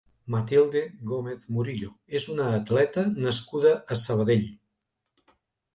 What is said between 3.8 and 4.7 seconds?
a Sabadell.